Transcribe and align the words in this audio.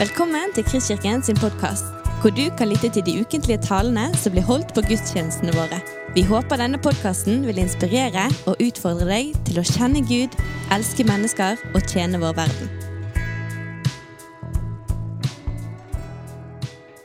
Velkommen 0.00 0.48
til 0.56 0.64
Kristkirken 0.64 1.20
sin 1.20 1.36
podkast, 1.36 1.84
hvor 2.22 2.32
du 2.32 2.46
kan 2.56 2.70
lytte 2.70 2.88
til 2.88 3.02
de 3.04 3.20
ukentlige 3.20 3.60
talene 3.60 4.06
som 4.16 4.32
blir 4.32 4.46
holdt 4.48 4.70
på 4.72 4.80
gudstjenestene 4.88 5.52
våre. 5.52 5.76
Vi 6.14 6.22
håper 6.24 6.56
denne 6.56 6.78
podkasten 6.80 7.42
vil 7.44 7.58
inspirere 7.60 8.22
og 8.48 8.62
utfordre 8.64 9.04
deg 9.10 9.34
til 9.44 9.60
å 9.60 9.64
kjenne 9.68 10.00
Gud, 10.08 10.32
elske 10.72 11.04
mennesker 11.04 11.60
og 11.74 11.84
tjene 11.84 12.16
vår 12.22 12.32
verden. 12.38 12.70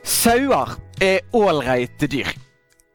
Sauer 0.00 0.72
er 1.04 1.20
ålreite 1.36 2.08
dyr. 2.08 2.30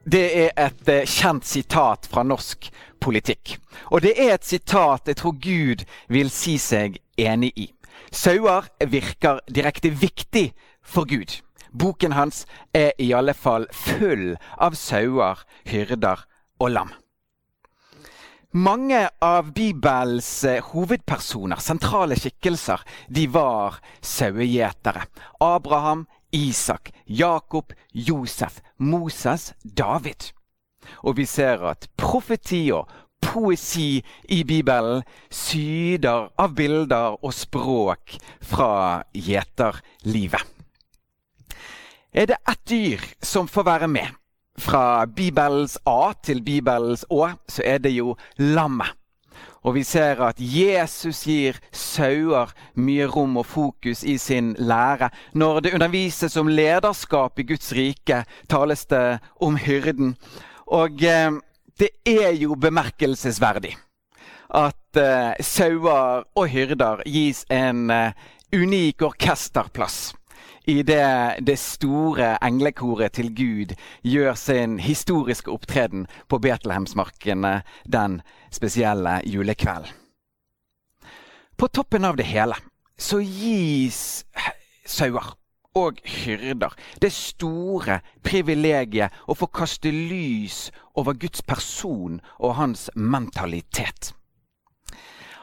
Det 0.02 0.24
er 0.48 0.50
et 0.64 0.90
eh, 0.90 1.06
kjent 1.06 1.46
sitat 1.46 2.10
fra 2.10 2.26
norsk 2.26 2.72
politikk. 2.98 3.54
Og 3.94 4.02
det 4.02 4.16
er 4.18 4.34
et 4.40 4.50
sitat 4.50 5.14
jeg 5.14 5.22
tror 5.22 5.38
Gud 5.38 5.86
vil 6.10 6.34
si 6.34 6.58
seg 6.58 6.98
enig 7.22 7.54
i. 7.54 7.70
Sauer 8.12 8.68
virker 8.92 9.40
direkte 9.48 9.90
viktig 9.90 10.52
for 10.84 11.08
Gud. 11.08 11.40
Boken 11.72 12.12
hans 12.12 12.44
er 12.76 12.92
i 13.00 13.14
alle 13.16 13.34
fall 13.34 13.70
full 13.72 14.34
av 14.60 14.76
sauer, 14.76 15.46
hyrder 15.64 16.26
og 16.60 16.74
lam. 16.76 16.92
Mange 18.52 19.06
av 19.24 19.54
Bibels 19.56 20.44
eh, 20.44 20.60
hovedpersoner, 20.74 21.62
sentrale 21.64 22.18
skikkelser, 22.20 22.84
de 23.08 23.24
var 23.32 23.78
sauegjetere. 24.04 25.06
Abraham, 25.40 26.04
Isak, 26.36 26.92
Jakob, 27.06 27.72
Josef, 27.96 28.60
Moses, 28.76 29.54
David. 29.64 30.34
Og 31.08 31.16
vi 31.16 31.26
ser 31.26 31.64
at 31.72 31.88
profeti 31.96 32.66
og 32.76 32.92
poesi 33.32 34.02
i 34.28 34.44
Bibelen 34.44 35.04
syder 35.32 36.30
av 36.36 36.56
bilder 36.58 37.16
og 37.22 37.34
språk 37.36 38.18
fra 38.44 39.04
gjeterlivet. 39.16 40.44
Er 42.12 42.28
det 42.28 42.42
ett 42.44 42.66
dyr 42.68 43.04
som 43.24 43.48
får 43.48 43.64
være 43.64 43.88
med, 43.88 44.08
fra 44.60 45.06
Bibelens 45.08 45.78
A 45.88 46.12
til 46.24 46.42
Bibelens 46.44 47.06
Å, 47.10 47.30
så 47.48 47.64
er 47.64 47.80
det 47.80 47.94
jo 47.96 48.18
lammet. 48.38 48.92
Og 49.62 49.76
vi 49.78 49.84
ser 49.86 50.20
at 50.26 50.40
Jesus 50.42 51.22
gir 51.30 51.58
sauer 51.72 52.50
mye 52.82 53.06
rom 53.06 53.38
og 53.38 53.46
fokus 53.46 54.02
i 54.04 54.18
sin 54.18 54.56
lære. 54.58 55.12
Når 55.38 55.60
det 55.62 55.74
undervises 55.78 56.38
om 56.38 56.50
lederskap 56.50 57.40
i 57.40 57.46
Guds 57.54 57.72
rike, 57.78 58.24
tales 58.50 58.86
det 58.90 59.22
om 59.40 59.56
hyrden. 59.62 60.16
Og 60.66 61.04
eh, 61.06 61.30
det 61.82 61.90
er 62.06 62.36
jo 62.38 62.56
bemerkelsesverdig 62.62 63.74
at 64.54 65.00
uh, 65.00 65.34
sauer 65.42 66.26
og 66.38 66.50
hyrder 66.52 67.02
gis 67.10 67.42
en 67.50 67.88
uh, 67.90 68.12
unik 68.54 69.02
orkesterplass 69.08 70.12
i 70.70 70.82
det 70.86 71.42
det 71.42 71.58
store 71.58 72.36
englekoret 72.46 73.16
til 73.18 73.32
Gud 73.34 73.74
gjør 74.06 74.38
sin 74.38 74.78
historiske 74.80 75.50
opptreden 75.50 76.06
på 76.30 76.38
Betlehemsmarkene 76.38 77.62
den 77.90 78.22
spesielle 78.54 79.22
julekvelden. 79.26 79.90
På 81.58 81.68
toppen 81.68 82.06
av 82.06 82.18
det 82.18 82.30
hele 82.30 82.58
så 82.98 83.24
gis 83.26 84.22
sauer 84.86 85.34
og 85.76 86.02
hyrder 86.04 86.76
det 87.02 87.12
store 87.16 88.00
privilegiet 88.24 89.14
å 89.28 89.36
få 89.38 89.48
kaste 89.48 89.92
lys 89.92 90.70
over 90.96 91.16
Guds 91.16 91.42
person 91.42 92.20
og 92.40 92.58
hans 92.60 92.90
mentalitet. 92.96 94.12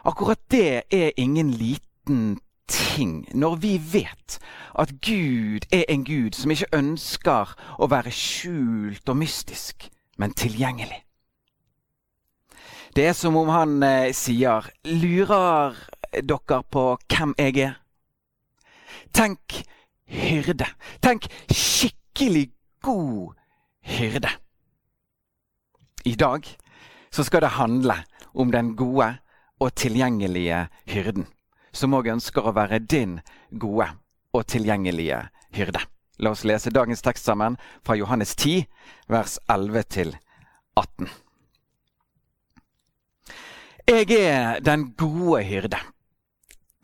Akkurat 0.04 0.40
det 0.50 0.82
er 0.90 1.16
ingen 1.16 1.50
liten 1.50 2.38
ting 2.68 3.24
når 3.34 3.56
vi 3.56 3.74
vet 3.92 4.38
at 4.78 4.92
Gud 5.00 5.64
er 5.72 5.84
en 5.88 6.04
Gud 6.04 6.36
som 6.36 6.52
ikke 6.52 6.70
ønsker 6.76 7.54
å 7.78 7.88
være 7.88 8.12
skjult 8.12 9.08
og 9.08 9.16
mystisk, 9.16 9.88
men 10.18 10.36
tilgjengelig. 10.36 11.04
Det 12.96 13.06
er 13.06 13.16
som 13.16 13.36
om 13.36 13.48
han 13.52 13.82
eh, 13.82 14.12
sier, 14.12 14.70
'Lurer 14.84 15.76
dere 16.12 16.62
på 16.70 16.98
hvem 17.08 17.34
jeg 17.38 17.58
er?' 17.58 17.76
Tenk 19.12 19.62
hyrde. 20.08 20.66
Tenk 21.00 21.28
skikkelig 21.52 22.48
god 22.82 23.34
hyrde. 23.84 24.30
I 26.04 26.14
dag 26.14 26.46
så 27.10 27.24
skal 27.24 27.44
det 27.44 27.56
handle 27.58 27.94
om 28.34 28.52
den 28.52 28.74
gode 28.76 29.16
og 29.60 29.74
tilgjengelige 29.74 30.66
hyrden, 30.86 31.26
som 31.72 31.94
òg 31.94 32.10
ønsker 32.12 32.46
å 32.46 32.54
være 32.56 32.78
din 32.78 33.18
gode 33.50 33.88
og 34.32 34.46
tilgjengelige 34.46 35.24
hyrde. 35.56 35.82
La 36.18 36.32
oss 36.34 36.44
lese 36.46 36.72
dagens 36.74 37.02
tekst 37.02 37.26
sammen 37.28 37.56
fra 37.86 37.96
Johannes 37.98 38.34
10, 38.36 38.64
vers 39.08 39.38
11 39.48 39.82
til 39.94 40.16
18. 40.76 41.08
Jeg 43.88 44.10
er 44.18 44.58
den 44.60 44.90
gode 44.98 45.42
hyrde. 45.48 45.78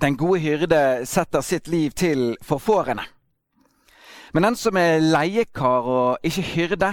Den 0.00 0.16
gode 0.16 0.40
hyrde 0.40 0.80
setter 1.06 1.40
sitt 1.40 1.68
liv 1.68 1.90
til 1.90 2.36
for 2.42 2.58
fårene. 2.58 3.04
Men 4.34 4.48
den 4.48 4.56
som 4.58 4.76
er 4.76 4.98
leiekar 4.98 5.86
og 5.86 6.26
ikke 6.26 6.42
hyrde, 6.54 6.90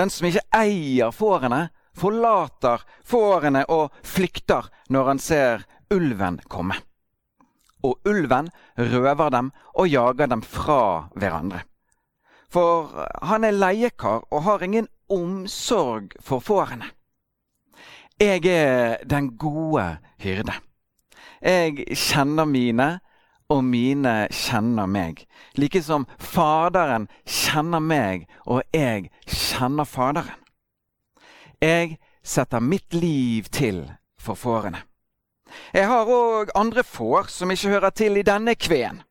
den 0.00 0.10
som 0.10 0.26
ikke 0.28 0.46
eier 0.56 1.12
fårene, 1.12 1.66
forlater 1.92 2.80
fårene 3.04 3.66
og 3.68 3.92
flykter 4.08 4.70
når 4.88 5.10
han 5.10 5.20
ser 5.20 5.66
ulven 5.92 6.40
komme. 6.48 6.78
Og 7.84 8.00
ulven 8.08 8.48
røver 8.78 9.30
dem 9.34 9.52
og 9.74 9.90
jager 9.90 10.30
dem 10.32 10.42
fra 10.42 11.10
hverandre. 11.12 11.60
For 12.52 12.88
han 13.20 13.44
er 13.44 13.56
leiekar 13.56 14.24
og 14.30 14.44
har 14.48 14.64
ingen 14.64 14.88
omsorg 15.12 16.16
for 16.20 16.40
fårene. 16.40 16.88
Jeg 18.20 18.46
er 18.46 19.02
den 19.04 19.34
gode 19.36 19.98
hyrde. 20.22 20.54
Jeg 21.42 21.84
kjenner 21.98 22.44
mine, 22.46 23.00
og 23.52 23.64
mine 23.64 24.14
kjenner 24.32 24.88
meg. 24.88 25.26
Like 25.60 25.82
som 25.84 26.06
Faderen 26.18 27.08
kjenner 27.28 27.82
meg, 27.84 28.26
og 28.46 28.62
jeg 28.72 29.10
kjenner 29.28 29.88
Faderen. 29.88 30.38
Jeg 31.62 31.98
setter 32.24 32.62
mitt 32.64 32.94
liv 32.94 33.50
til 33.52 33.84
for 34.18 34.38
fårene. 34.38 34.82
Jeg 35.74 35.86
har 35.86 36.08
òg 36.08 36.50
andre 36.56 36.82
får 36.82 37.28
som 37.30 37.50
ikke 37.52 37.74
hører 37.74 37.92
til 37.94 38.16
i 38.16 38.24
denne 38.26 38.54
kveen. 38.56 39.02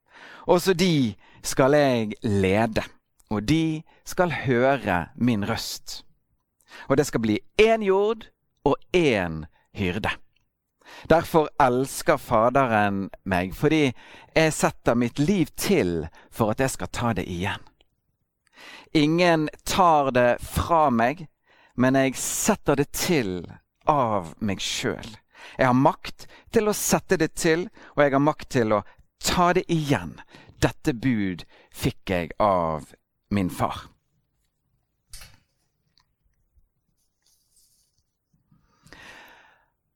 Også 0.49 0.73
de 0.73 1.13
skal 1.45 1.77
jeg 1.77 2.17
lede, 2.23 2.83
og 3.29 3.45
de 3.47 3.83
skal 4.05 4.33
høre 4.45 5.05
min 5.15 5.45
røst. 5.47 6.01
Og 6.89 6.97
det 6.97 7.05
skal 7.05 7.21
bli 7.21 7.39
én 7.61 7.85
jord 7.85 8.25
og 8.65 8.77
én 8.95 9.45
hyrde. 9.77 10.09
Derfor 11.09 11.49
elsker 11.59 12.17
Faderen 12.21 13.09
meg, 13.23 13.55
fordi 13.57 13.91
jeg 14.35 14.53
setter 14.53 14.95
mitt 14.95 15.19
liv 15.19 15.49
til 15.57 16.07
for 16.31 16.53
at 16.53 16.61
jeg 16.63 16.75
skal 16.75 16.91
ta 16.93 17.13
det 17.17 17.25
igjen. 17.29 17.61
Ingen 18.93 19.49
tar 19.63 20.11
det 20.11 20.41
fra 20.43 20.89
meg, 20.91 21.27
men 21.79 21.95
jeg 21.95 22.17
setter 22.19 22.75
det 22.75 22.91
til 22.91 23.45
av 23.89 24.33
meg 24.43 24.61
sjøl. 24.61 25.15
Jeg 25.57 25.67
har 25.67 25.77
makt 25.77 26.27
til 26.53 26.69
å 26.69 26.75
sette 26.75 27.17
det 27.17 27.31
til, 27.39 27.67
og 27.95 28.03
jeg 28.03 28.13
har 28.13 28.23
makt 28.23 28.49
til 28.57 28.75
å 28.75 28.83
ta 29.23 29.51
det 29.57 29.65
igjen. 29.71 30.17
Dette 30.61 30.93
bud 30.93 31.45
fikk 31.73 32.13
jeg 32.13 32.35
av 32.39 32.91
min 33.33 33.49
far. 33.49 33.87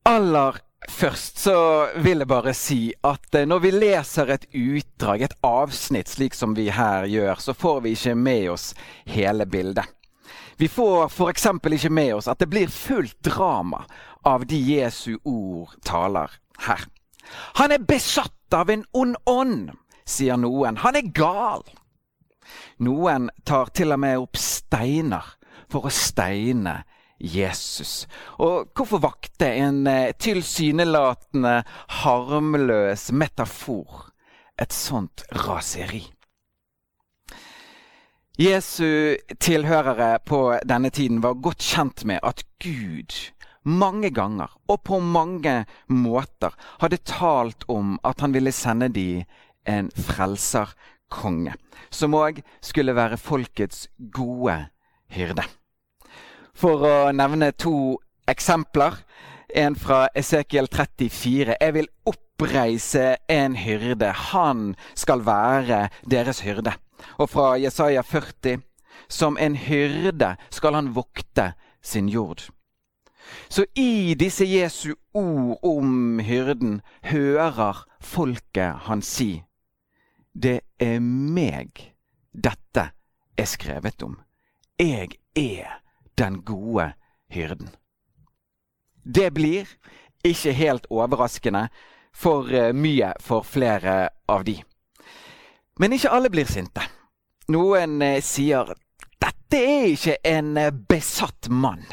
Aller 0.06 0.62
Først 0.90 1.40
så 1.40 1.58
vil 2.04 2.22
jeg 2.22 2.30
bare 2.30 2.54
si 2.56 2.80
at 3.04 3.36
eh, 3.36 3.48
når 3.48 3.62
vi 3.64 3.72
leser 3.74 4.32
et 4.34 4.46
utdrag, 4.54 5.26
et 5.26 5.38
avsnitt, 5.46 6.10
slik 6.12 6.36
som 6.38 6.56
vi 6.58 6.70
her 6.74 7.08
gjør, 7.10 7.42
så 7.42 7.56
får 7.58 7.82
vi 7.86 7.96
ikke 7.98 8.16
med 8.16 8.50
oss 8.54 8.74
hele 9.10 9.48
bildet. 9.50 9.86
Vi 10.58 10.68
får 10.72 11.10
f.eks. 11.10 11.48
ikke 11.72 11.90
med 11.92 12.14
oss 12.16 12.30
at 12.32 12.40
det 12.40 12.50
blir 12.50 12.72
fullt 12.72 13.18
drama 13.26 13.84
av 14.26 14.46
de 14.48 14.58
Jesu 14.58 15.18
ord 15.24 15.76
taler 15.84 16.32
her. 16.68 16.86
Han 17.60 17.74
er 17.74 17.84
besatt 17.84 18.54
av 18.54 18.70
en 18.70 18.86
ond 18.94 19.18
ånd, 19.26 19.72
sier 20.06 20.38
noen. 20.40 20.78
Han 20.86 20.96
er 20.96 21.12
gal. 21.12 21.66
Noen 22.78 23.30
tar 23.44 23.74
til 23.76 23.92
og 23.92 24.00
med 24.00 24.22
opp 24.22 24.38
steiner 24.40 25.36
for 25.72 25.90
å 25.90 25.94
steine 25.94 26.84
Jesus. 27.20 28.08
Og 28.40 28.72
hvorfor 28.76 29.02
vakte 29.04 29.48
en 29.48 29.86
eh, 29.88 30.14
tilsynelatende 30.20 31.62
harmløs 32.04 33.12
metafor 33.12 34.10
et 34.62 34.76
sånt 34.76 35.24
raseri? 35.46 36.04
Jesu 38.36 39.16
tilhørere 39.40 40.20
på 40.28 40.60
denne 40.68 40.92
tiden 40.92 41.22
var 41.24 41.40
godt 41.40 41.64
kjent 41.64 42.04
med 42.04 42.20
at 42.24 42.44
Gud 42.60 43.16
mange 43.66 44.12
ganger 44.14 44.52
og 44.68 44.84
på 44.84 45.00
mange 45.00 45.66
måter 45.88 46.54
hadde 46.82 47.00
talt 47.08 47.64
om 47.72 47.96
at 48.04 48.20
han 48.22 48.36
ville 48.36 48.52
sende 48.52 48.92
dem 48.92 49.24
en 49.66 49.88
frelser 49.96 50.76
konge, 51.10 51.56
som 51.90 52.14
òg 52.18 52.44
skulle 52.62 52.96
være 52.98 53.18
folkets 53.18 53.88
gode 54.14 54.58
hyrde. 55.16 55.46
For 56.56 56.86
å 56.88 56.96
nevne 57.12 57.52
to 57.60 57.98
eksempler. 58.32 59.02
En 59.56 59.76
fra 59.80 60.08
Esekiel 60.16 60.68
34. 60.72 61.58
Jeg 61.60 61.74
vil 61.76 61.90
oppreise 62.08 63.16
en 63.32 63.56
hyrde. 63.60 64.12
Han 64.32 64.74
skal 64.96 65.26
være 65.28 65.90
deres 66.12 66.42
hyrde. 66.48 66.76
Og 67.20 67.30
fra 67.30 67.56
Jesaja 67.60 68.04
40. 68.04 68.64
Som 69.08 69.38
en 69.38 69.56
hyrde 69.56 70.36
skal 70.50 70.76
han 70.76 70.94
vokte 70.96 71.54
sin 71.84 72.10
jord. 72.10 72.48
Så 73.50 73.66
i 73.76 74.16
disse 74.20 74.46
Jesu 74.46 74.96
ord 75.14 75.60
om 75.64 76.20
hyrden 76.20 76.82
hører 77.04 77.86
folket 78.00 78.86
han 78.86 79.02
si 79.02 79.44
Det 80.34 80.62
er 80.80 81.00
meg 81.00 81.96
dette 82.34 82.90
er 83.38 83.48
skrevet 83.48 84.04
om. 84.04 84.18
Jeg 84.80 85.18
er 85.36 85.85
den 86.18 86.42
gode 86.46 86.94
hyrden. 87.30 87.70
Det 89.04 89.34
blir, 89.34 89.68
ikke 90.24 90.54
helt 90.54 90.88
overraskende, 90.90 91.68
for 92.16 92.50
eh, 92.54 92.74
mye 92.74 93.12
for 93.20 93.44
flere 93.44 94.10
av 94.28 94.46
de. 94.48 94.56
Men 95.80 95.94
ikke 95.94 96.14
alle 96.16 96.32
blir 96.32 96.48
sinte. 96.50 96.86
Noen 97.52 98.00
eh, 98.02 98.22
sier 98.24 98.72
dette 99.22 99.60
er 99.60 99.92
ikke 99.92 100.18
en 100.26 100.56
eh, 100.58 100.74
besatt 100.90 101.52
mann. 101.52 101.84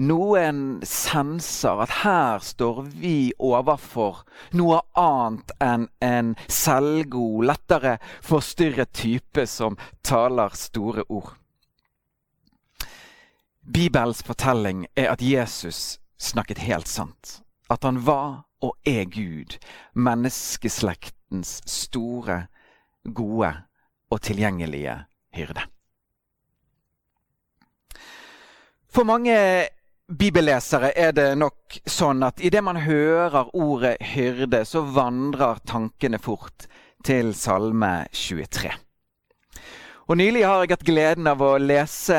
Noen 0.00 0.80
senser 0.86 1.82
at 1.84 1.92
her 2.02 2.44
står 2.44 2.84
vi 3.02 3.32
overfor 3.36 4.22
noe 4.56 4.78
annet 4.96 5.50
enn 5.60 5.88
en 6.04 6.30
selvgod, 6.48 7.44
lettere 7.50 7.98
forstyrret 8.24 8.94
type 8.96 9.44
som 9.50 9.76
taler 10.06 10.56
store 10.56 11.04
ord. 11.08 11.39
Bibels 13.72 14.22
fortelling 14.26 14.86
er 14.96 15.12
at 15.12 15.22
Jesus 15.22 16.00
snakket 16.18 16.58
helt 16.58 16.88
sant. 16.88 17.40
At 17.70 17.84
han 17.86 18.00
var 18.06 18.46
og 18.60 18.74
er 18.84 19.04
Gud, 19.06 19.56
menneskeslektens 19.94 21.60
store, 21.70 22.46
gode 23.14 23.52
og 24.10 24.22
tilgjengelige 24.26 24.96
hyrde. 25.36 25.62
For 28.90 29.06
mange 29.06 29.36
bibellesere 30.18 30.90
er 30.98 31.14
det 31.14 31.28
nok 31.38 31.78
sånn 31.86 32.26
at 32.26 32.42
idet 32.42 32.64
man 32.66 32.82
hører 32.82 33.54
ordet 33.54 33.96
hyrde, 34.16 34.64
så 34.66 34.82
vandrer 34.82 35.62
tankene 35.62 36.18
fort 36.18 36.66
til 37.06 37.30
Salme 37.38 38.08
23. 38.10 38.74
Og 40.10 40.16
Nylig 40.18 40.40
har 40.42 40.64
jeg 40.64 40.72
hatt 40.72 40.88
gleden 40.88 41.28
av 41.30 41.38
å 41.38 41.52
lese 41.62 42.16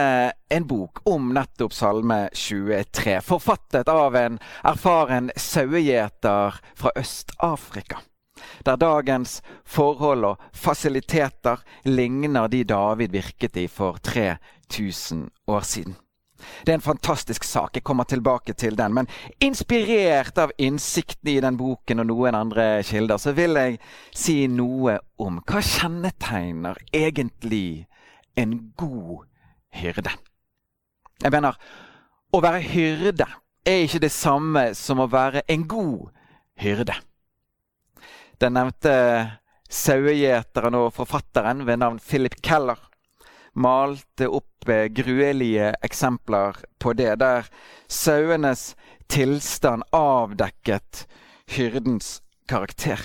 en 0.56 0.64
bok 0.64 1.02
om 1.12 1.26
nettopp 1.36 1.74
Salme 1.76 2.20
23. 2.32 3.18
Forfattet 3.20 3.90
av 3.92 4.16
en 4.16 4.38
erfaren 4.64 5.28
sauegjeter 5.36 6.56
fra 6.80 6.94
Øst-Afrika. 6.96 8.00
Der 8.64 8.80
dagens 8.80 9.42
forhold 9.68 10.24
og 10.30 10.46
fasiliteter 10.56 11.60
ligner 11.84 12.48
de 12.48 12.64
David 12.64 13.12
virket 13.12 13.60
i 13.60 13.68
for 13.68 14.00
3000 14.00 15.28
år 15.52 15.68
siden. 15.68 16.00
Det 16.66 16.74
er 16.74 16.80
en 16.80 16.86
fantastisk 16.86 17.44
sak. 17.48 17.76
Jeg 17.76 17.86
kommer 17.88 18.08
tilbake 18.10 18.54
til 18.54 18.78
den. 18.78 18.94
Men 18.94 19.10
inspirert 19.40 20.38
av 20.42 20.54
innsikten 20.58 21.34
i 21.34 21.40
den 21.44 21.60
boken 21.60 22.04
og 22.04 22.10
noen 22.10 22.38
andre 22.38 22.68
kilder, 22.88 23.22
så 23.22 23.36
vil 23.38 23.58
jeg 23.60 23.80
si 24.16 24.46
noe 24.52 25.00
om 25.22 25.42
hva 25.46 25.62
kjennetegner 25.66 26.80
egentlig 26.94 27.86
en 28.40 28.58
god 28.80 29.26
hyrde. 29.82 30.14
Jeg 31.22 31.34
mener, 31.34 31.58
å 32.32 32.42
være 32.42 32.64
hyrde 32.64 33.28
er 33.68 33.84
ikke 33.86 34.06
det 34.06 34.14
samme 34.14 34.72
som 34.78 35.02
å 35.04 35.10
være 35.12 35.44
en 35.52 35.68
god 35.70 36.10
hyrde. 36.62 36.96
Den 38.42 38.56
nevnte 38.58 38.94
sauegjeteren 39.72 40.76
og 40.80 40.94
forfatteren 40.96 41.66
ved 41.68 41.80
navn 41.80 42.00
Philip 42.02 42.40
Keller 42.44 42.80
malte 43.54 44.28
opp 44.28 44.70
eh, 44.70 44.88
gruelige 44.94 45.74
eksempler 45.84 46.58
på 46.80 46.94
det, 46.94 47.20
der 47.20 47.50
sauenes 47.88 48.76
tilstand 49.12 49.84
avdekket 49.92 51.06
hyrdens 51.52 52.22
karakter. 52.48 53.00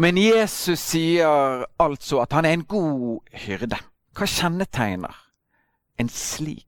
Men 0.00 0.16
Jesus 0.16 0.80
sier 0.80 1.66
altså 1.82 2.22
at 2.22 2.32
han 2.32 2.46
er 2.48 2.56
en 2.56 2.64
god 2.64 3.20
hyrde. 3.44 3.76
Hva 4.16 4.26
kjennetegner 4.26 5.16
en 6.00 6.08
slik? 6.08 6.66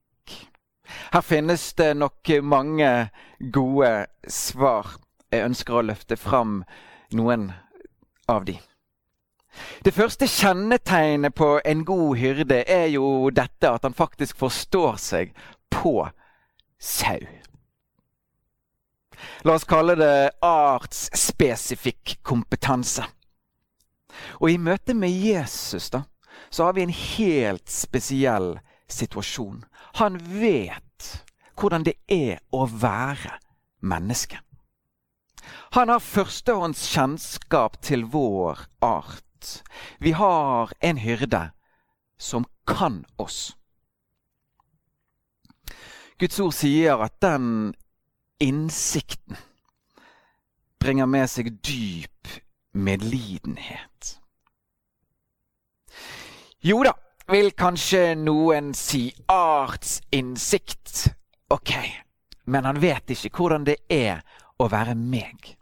Her 1.12 1.24
finnes 1.24 1.70
det 1.78 1.94
nok 1.96 2.28
mange 2.44 2.90
gode 3.52 3.92
svar. 4.28 4.98
Jeg 5.32 5.48
ønsker 5.48 5.78
å 5.78 5.86
løfte 5.88 6.18
fram 6.20 6.60
noen 7.16 7.48
av 8.28 8.44
de. 8.44 8.58
Det 9.82 9.90
første 9.90 10.28
kjennetegnet 10.30 11.34
på 11.34 11.56
en 11.66 11.80
god 11.84 12.16
hyrde 12.16 12.60
er 12.70 12.84
jo 12.92 13.30
dette 13.34 13.66
at 13.66 13.82
han 13.82 13.96
faktisk 13.98 14.36
forstår 14.38 15.00
seg 15.02 15.32
på 15.74 16.04
sau. 16.78 17.24
La 19.42 19.56
oss 19.56 19.66
kalle 19.66 19.96
det 19.98 20.36
artsspesifikk 20.46 22.14
kompetanse. 22.22 23.08
Og 24.38 24.52
i 24.52 24.60
møte 24.60 24.94
med 24.94 25.10
Jesus 25.10 25.90
da, 25.90 26.04
så 26.50 26.68
har 26.68 26.78
vi 26.78 26.86
en 26.86 26.94
helt 26.94 27.66
spesiell 27.66 28.60
situasjon. 28.86 29.64
Han 29.98 30.20
vet 30.30 31.10
hvordan 31.58 31.88
det 31.90 31.96
er 32.06 32.38
å 32.54 32.68
være 32.70 33.34
menneske. 33.82 34.38
Han 35.74 35.90
har 35.90 36.06
førstehånds 36.06 36.86
kjennskap 36.94 37.82
til 37.82 38.06
vår 38.14 38.68
art. 38.78 39.26
Vi 39.98 40.12
har 40.16 40.72
en 40.80 41.00
hyrde 41.02 41.50
som 42.18 42.46
kan 42.66 43.04
oss. 43.16 43.56
Guds 46.18 46.40
ord 46.40 46.54
sier 46.54 47.00
at 47.02 47.16
den 47.22 47.72
innsikten 48.42 49.38
bringer 50.82 51.06
med 51.06 51.30
seg 51.30 51.50
dyp 51.66 52.30
medlidenhet. 52.72 54.16
Jo 56.62 56.82
da, 56.86 56.92
vil 57.30 57.50
kanskje 57.58 58.14
noen 58.18 58.70
si 58.76 59.08
artsinnsikt. 59.30 61.08
Ok, 61.50 61.74
men 62.46 62.66
han 62.70 62.78
vet 62.82 63.10
ikke 63.14 63.32
hvordan 63.36 63.66
det 63.66 63.80
er 63.90 64.22
å 64.62 64.68
være 64.70 64.94
meg. 64.98 65.56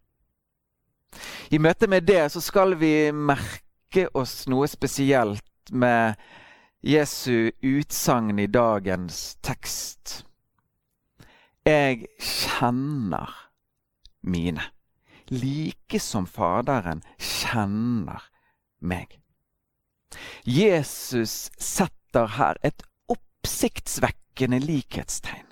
I 1.51 1.59
møte 1.59 1.89
med 1.91 2.07
det 2.07 2.29
så 2.33 2.43
skal 2.45 2.77
vi 2.79 3.11
merke 3.13 3.70
merke 3.91 4.09
oss 4.15 4.47
noe 4.47 4.69
spesielt 4.69 5.71
med 5.73 6.15
Jesu 6.81 7.51
utsagn 7.61 8.39
i 8.39 8.47
dagens 8.47 9.37
tekst. 9.43 10.25
Jeg 11.67 12.07
kjenner 12.19 13.31
mine, 14.23 14.63
like 15.29 15.99
som 15.99 16.27
Faderen 16.27 17.03
kjenner 17.19 18.23
meg. 18.81 19.19
Jesus 20.45 21.51
setter 21.59 22.27
her 22.39 22.57
et 22.63 22.83
oppsiktsvekkende 23.09 24.59
likhetstegn 24.59 25.47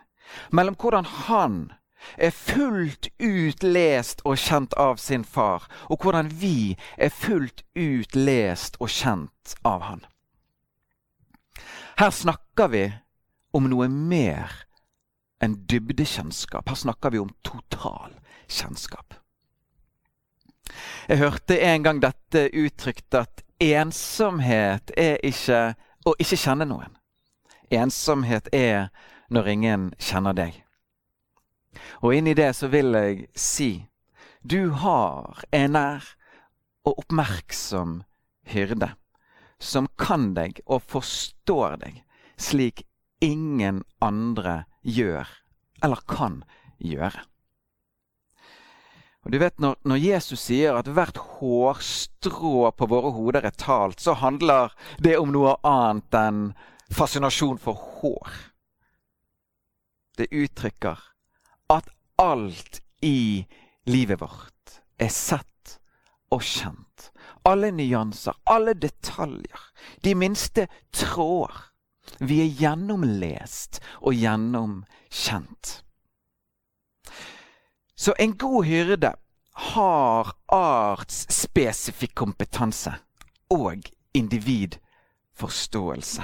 mellom 0.52 0.76
hvordan 0.78 1.04
han 1.26 1.72
er 2.16 2.30
fullt 2.30 3.08
ut 3.18 3.62
lest 3.62 4.22
og 4.24 4.38
kjent 4.38 4.74
av 4.78 5.00
sin 5.02 5.24
far, 5.24 5.66
og 5.88 6.02
hvordan 6.02 6.30
vi 6.40 6.76
er 6.96 7.12
fullt 7.14 7.64
ut 7.74 8.16
lest 8.16 8.78
og 8.80 8.90
kjent 8.92 9.56
av 9.64 9.84
han. 9.88 10.04
Her 11.98 12.10
snakker 12.14 12.68
vi 12.70 12.84
om 13.52 13.66
noe 13.70 13.88
mer 13.88 14.52
enn 15.42 15.56
dybdekjennskap. 15.70 16.68
Her 16.68 16.78
snakker 16.78 17.10
vi 17.10 17.22
om 17.22 17.32
total 17.42 18.14
kjennskap. 18.46 19.14
Jeg 21.08 21.18
hørte 21.18 21.58
en 21.64 21.82
gang 21.82 22.02
dette 22.02 22.48
uttrykt 22.52 23.14
at 23.16 23.42
ensomhet 23.62 24.92
er 24.96 25.18
ikke 25.26 25.74
å 26.06 26.14
ikke 26.20 26.38
kjenne 26.38 26.68
noen. 26.68 26.94
Ensomhet 27.74 28.48
er 28.54 28.88
når 29.32 29.52
ingen 29.54 29.90
kjenner 29.98 30.36
deg. 30.36 30.62
Og 32.02 32.14
inni 32.14 32.34
det 32.38 32.52
så 32.56 32.70
vil 32.72 32.94
jeg 32.96 33.28
si 33.34 33.72
du 34.48 34.70
har 34.80 35.42
en 35.52 35.74
nær 35.74 36.04
og 36.86 37.02
oppmerksom 37.02 38.02
hyrde 38.48 38.92
som 39.58 39.88
kan 39.98 40.30
deg 40.36 40.60
og 40.66 40.86
forstår 40.86 41.80
deg 41.82 41.98
slik 42.38 42.84
ingen 43.24 43.82
andre 44.00 44.62
gjør 44.86 45.26
eller 45.82 46.04
kan 46.06 46.42
gjøre. 46.78 47.24
Og 49.26 49.34
du 49.34 49.38
vet, 49.42 49.58
når, 49.60 49.74
når, 49.84 49.98
Jesus 50.00 50.46
sier 50.46 50.78
at 50.78 50.88
hvert 50.94 51.18
hårstrå 51.18 52.70
på 52.78 52.88
våre 52.88 53.10
hoder 53.12 53.44
er 53.50 53.56
talt, 53.58 54.00
så 54.00 54.14
handler 54.16 54.72
det 55.02 55.18
om 55.18 55.34
noe 55.34 55.56
annet 55.66 56.14
enn 56.16 56.40
fascinasjon 56.94 57.58
for 57.60 57.76
hår. 57.98 58.30
Det 60.16 60.30
uttrykker 60.32 61.02
at 61.68 61.88
alt 62.18 62.80
i 63.02 63.46
livet 63.86 64.20
vårt 64.20 64.80
er 64.98 65.12
sett 65.12 65.78
og 66.34 66.42
kjent. 66.44 67.10
Alle 67.48 67.70
nyanser, 67.72 68.36
alle 68.44 68.74
detaljer, 68.74 69.60
de 70.04 70.14
minste 70.14 70.66
tråder. 70.92 71.64
Vi 72.18 72.40
er 72.42 72.54
gjennomlest 72.56 73.80
og 74.00 74.14
gjennomkjent. 74.16 75.84
Så 77.98 78.14
en 78.18 78.38
god 78.38 78.64
hyrde 78.64 79.12
har 79.74 80.32
artsspesifikk 80.54 82.14
kompetanse 82.14 82.92
og 83.50 83.82
individforståelse. 84.14 86.22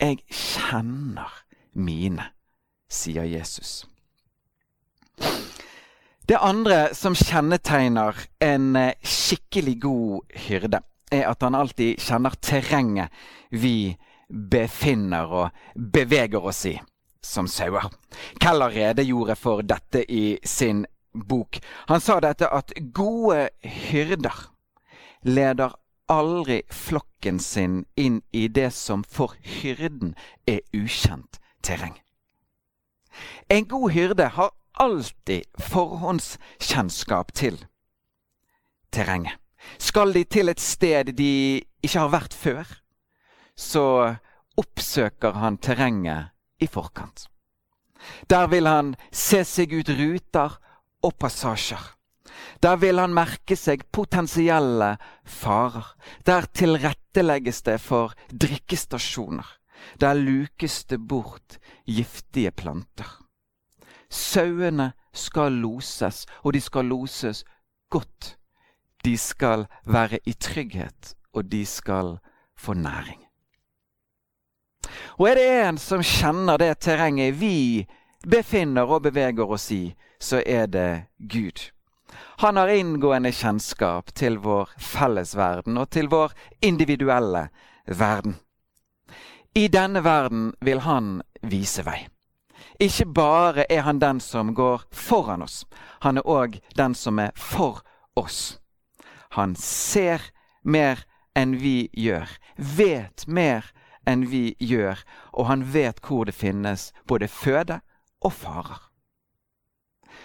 Jeg 0.00 0.18
kjenner 0.28 1.44
mine, 1.72 2.24
sier 2.88 3.24
Jesus. 3.24 3.86
Det 6.28 6.38
andre 6.38 6.94
som 6.94 7.16
kjennetegner 7.18 8.14
en 8.44 8.76
skikkelig 9.02 9.80
god 9.82 10.36
hyrde, 10.46 10.82
er 11.10 11.26
at 11.26 11.42
han 11.42 11.56
alltid 11.58 11.98
kjenner 11.98 12.36
terrenget 12.38 13.10
vi 13.50 13.96
befinner 14.30 15.32
og 15.34 15.64
beveger 15.74 16.44
oss 16.46 16.64
i 16.70 16.76
som 17.22 17.48
sauer. 17.50 17.90
Keller 18.40 18.70
redegjorde 18.70 19.36
for 19.36 19.62
dette 19.66 20.04
i 20.06 20.38
sin 20.44 20.86
bok. 21.12 21.58
Han 21.90 22.00
sa 22.00 22.20
dette 22.22 22.48
at 22.48 22.72
gode 22.94 23.48
hyrder 23.62 24.46
leder 25.26 25.74
aldri 26.10 26.62
flokken 26.70 27.38
sin 27.38 27.84
inn 27.96 28.20
i 28.32 28.48
det 28.48 28.70
som 28.74 29.04
for 29.04 29.36
hyrden 29.42 30.14
er 30.46 30.62
ukjent 30.74 31.38
terreng. 31.62 31.98
En 33.50 33.66
god 33.66 33.90
hyrde 33.90 34.30
har 34.38 34.54
alltid 34.78 35.46
forhåndskjennskap 35.58 37.32
til 37.34 37.58
terrenget. 38.92 39.38
Skal 39.78 40.14
de 40.14 40.24
til 40.24 40.48
et 40.48 40.60
sted 40.60 41.12
de 41.16 41.60
ikke 41.82 41.98
har 41.98 42.12
vært 42.12 42.34
før, 42.34 42.64
så 43.56 44.16
oppsøker 44.60 45.36
han 45.36 45.58
terrenget 45.60 46.32
i 46.60 46.66
forkant. 46.66 47.26
Der 48.30 48.48
vil 48.48 48.66
han 48.66 48.94
se 49.12 49.42
seg 49.44 49.74
ut 49.76 49.90
ruter 49.92 50.56
og 51.04 51.16
passasjer. 51.20 51.82
Der 52.64 52.76
vil 52.80 53.00
han 53.00 53.12
merke 53.16 53.56
seg 53.56 53.84
potensielle 53.92 54.94
farer. 55.24 55.92
Der 56.24 56.48
tilrettelegges 56.48 57.62
det 57.68 57.78
for 57.84 58.16
drikkestasjoner. 58.32 59.46
Der 60.00 60.16
lukes 60.16 60.84
det 60.88 61.00
bort 61.08 61.58
giftige 61.88 62.52
planter. 62.52 63.19
Sauene 64.10 64.92
skal 65.12 65.52
loses, 65.52 66.26
og 66.42 66.54
de 66.54 66.60
skal 66.60 66.84
loses 66.84 67.44
godt. 67.90 68.36
De 69.04 69.16
skal 69.18 69.66
være 69.86 70.18
i 70.26 70.32
trygghet, 70.32 71.14
og 71.32 71.52
de 71.52 71.66
skal 71.66 72.18
få 72.58 72.74
næring. 72.74 73.20
Og 75.18 75.28
er 75.28 75.34
det 75.34 75.48
en 75.68 75.78
som 75.78 76.02
kjenner 76.02 76.58
det 76.58 76.78
terrenget 76.80 77.40
vi 77.40 77.86
befinner 78.26 78.88
og 78.88 79.02
beveger 79.02 79.52
oss 79.52 79.70
i, 79.72 79.94
så 80.20 80.42
er 80.46 80.66
det 80.66 81.04
Gud. 81.18 81.70
Han 82.40 82.56
har 82.56 82.68
inngående 82.68 83.32
kjennskap 83.32 84.12
til 84.14 84.38
vår 84.42 84.72
fellesverden 84.78 85.78
og 85.78 85.90
til 85.90 86.08
vår 86.08 86.32
individuelle 86.62 87.48
verden. 87.86 88.36
I 89.54 89.68
denne 89.68 90.04
verden 90.04 90.52
vil 90.60 90.80
han 90.80 91.20
vise 91.42 91.84
vei. 91.86 92.06
Ikke 92.80 93.04
bare 93.04 93.66
er 93.72 93.82
han 93.84 93.98
den 94.00 94.20
som 94.20 94.54
går 94.54 94.86
foran 94.90 95.42
oss, 95.42 95.66
han 96.00 96.16
er 96.16 96.24
òg 96.24 96.60
den 96.76 96.94
som 96.94 97.18
er 97.18 97.34
for 97.36 97.82
oss. 98.16 98.56
Han 99.36 99.52
ser 99.56 100.30
mer 100.64 101.04
enn 101.36 101.58
vi 101.60 101.90
gjør, 101.92 102.30
vet 102.56 103.26
mer 103.28 103.68
enn 104.08 104.24
vi 104.32 104.54
gjør, 104.58 105.04
og 105.36 105.50
han 105.52 105.66
vet 105.74 106.00
hvor 106.00 106.24
det 106.24 106.34
finnes 106.34 106.88
både 107.04 107.28
føde 107.28 107.82
og 108.24 108.32
farer. 108.32 108.80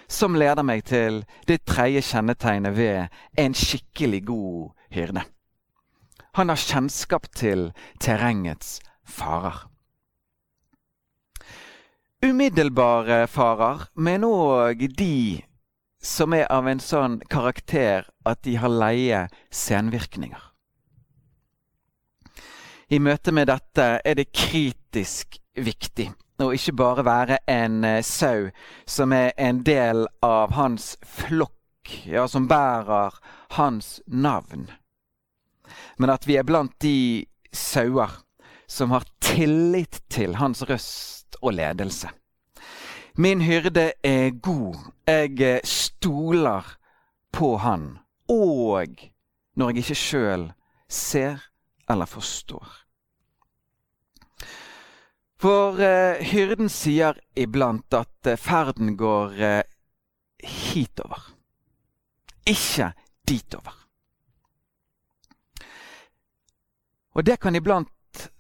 Som 0.07 0.39
leder 0.39 0.63
meg 0.63 0.85
til 0.87 1.25
det 1.51 1.65
tredje 1.67 2.05
kjennetegnet 2.07 2.77
ved 2.77 3.11
en 3.35 3.53
skikkelig 3.53 4.23
god 4.31 4.71
hyrde. 4.95 5.27
Han 6.39 6.49
har 6.49 6.59
kjennskap 6.59 7.27
til 7.35 7.73
terrengets 7.99 8.79
farer. 9.03 9.65
Umiddelbare 12.23 13.25
farer, 13.27 13.87
men 13.95 14.23
òg 14.23 14.85
de 14.95 15.43
som 16.05 16.33
er 16.37 16.45
av 16.53 16.67
en 16.69 16.79
sånn 16.79 17.17
karakter 17.29 18.05
at 18.25 18.43
de 18.45 18.55
har 18.61 18.71
leie 18.71 19.23
senvirkninger. 19.51 20.43
I 22.93 22.99
møte 23.01 23.33
med 23.33 23.49
dette 23.49 23.87
er 24.05 24.17
det 24.19 24.29
kritisk 24.29 25.39
viktig 25.57 26.11
å 26.43 26.51
ikke 26.53 26.75
bare 26.77 27.05
være 27.07 27.39
en 27.49 27.79
uh, 27.83 28.01
sau 28.05 28.51
som 28.85 29.13
er 29.15 29.31
en 29.41 29.63
del 29.65 30.05
av 30.25 30.53
hans 30.53 30.93
flokk, 31.01 31.89
ja, 32.05 32.27
som 32.29 32.47
bærer 32.47 33.17
hans 33.57 33.99
navn. 34.05 34.67
Men 35.97 36.13
at 36.13 36.27
vi 36.27 36.37
er 36.37 36.45
blant 36.45 36.75
de 36.83 37.25
sauer 37.55 38.21
som 38.67 38.91
har 38.93 39.07
tillit 39.23 40.03
til 40.11 40.37
hans 40.37 40.61
røst 40.69 41.24
og 41.45 41.53
ledelse. 41.55 42.09
Min 43.17 43.41
hyrde 43.41 43.91
er 44.03 44.31
god. 44.43 44.75
Jeg 45.07 45.39
eh, 45.41 45.61
stoler 45.63 46.75
på 47.31 47.55
han. 47.63 47.97
Og 48.29 48.97
når 49.55 49.69
jeg 49.69 49.77
ikke 49.83 49.95
sjøl 49.95 50.49
ser 50.89 51.39
eller 51.89 52.09
forstår. 52.09 52.85
For 55.39 55.79
eh, 55.83 56.23
hyrden 56.31 56.69
sier 56.71 57.17
iblant 57.37 57.93
at 57.93 58.29
eh, 58.29 58.39
ferden 58.39 58.95
går 58.97 59.41
eh, 59.43 59.63
hitover, 60.41 61.21
ikke 62.47 62.93
ditover. 63.27 63.75
Og 67.15 67.25
det 67.27 67.37
kan 67.39 67.55
iblant 67.55 67.91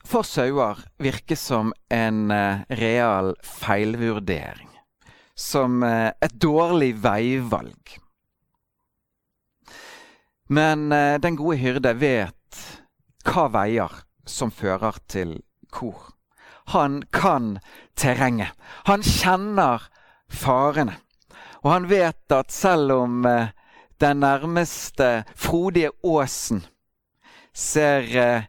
for 0.05 0.25
sauer 0.27 0.79
virke 1.01 1.35
som 1.35 1.73
en 1.89 2.31
eh, 2.31 2.61
real 2.69 3.33
feilvurdering. 3.43 4.69
Som 5.35 5.83
eh, 5.83 6.11
et 6.21 6.35
dårlig 6.39 6.93
veivalg. 7.03 7.97
Men 10.47 10.91
eh, 10.91 11.17
den 11.19 11.37
gode 11.39 11.57
hyrde 11.59 11.95
vet 11.99 12.61
hva 13.25 13.47
veier 13.49 14.01
som 14.29 14.53
fører 14.53 15.01
til 15.09 15.39
kor. 15.73 16.13
Han 16.73 17.03
kan 17.13 17.57
terrenget. 17.97 18.53
Han 18.85 19.03
kjenner 19.05 19.89
farene. 20.29 20.99
Og 21.65 21.71
han 21.73 21.89
vet 21.89 22.31
at 22.33 22.53
selv 22.53 22.93
om 22.93 23.25
den 24.01 24.19
nærmeste 24.21 25.25
frodige 25.33 25.89
åsen 26.05 26.61
ser 27.53 28.45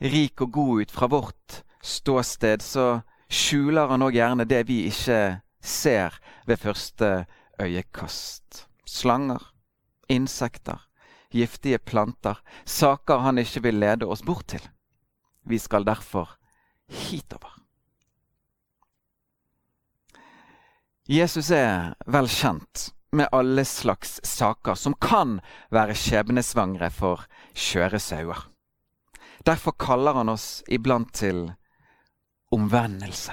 rik 0.00 0.40
og 0.40 0.52
god 0.52 0.80
ut 0.80 0.92
fra 0.92 1.08
vårt 1.10 1.62
ståsted, 1.82 2.62
så 2.62 3.02
skjuler 3.28 3.90
han 3.90 4.04
òg 4.06 4.16
gjerne 4.18 4.46
det 4.48 4.64
vi 4.68 4.84
ikke 4.90 5.40
ser 5.60 6.18
ved 6.46 6.62
første 6.62 7.26
øyekast. 7.62 8.66
Slanger, 8.86 9.42
insekter, 10.08 10.78
giftige 11.34 11.78
planter, 11.78 12.38
saker 12.64 13.24
han 13.24 13.38
ikke 13.38 13.62
vil 13.66 13.80
lede 13.82 14.06
oss 14.06 14.22
bort 14.22 14.46
til. 14.54 14.62
Vi 15.46 15.58
skal 15.58 15.86
derfor 15.86 16.36
hitover. 16.88 17.52
Jesus 21.06 21.50
er 21.54 21.94
vel 22.10 22.26
kjent 22.26 22.88
med 23.14 23.30
alle 23.32 23.62
slags 23.64 24.18
saker 24.26 24.74
som 24.74 24.94
kan 24.98 25.38
være 25.70 25.94
skjebnesvangre 25.94 26.90
for 26.90 27.22
skjøre 27.54 28.00
sauer. 28.02 28.55
Derfor 29.46 29.72
kaller 29.78 30.12
han 30.12 30.28
oss 30.28 30.64
iblant 30.68 31.12
til 31.14 31.52
omvendelse. 32.50 33.32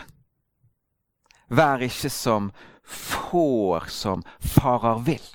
Vær 1.49 1.81
ikke 1.85 2.09
som 2.13 2.51
får 2.83 3.89
som 3.93 4.23
farer 4.39 5.01
vill, 5.07 5.25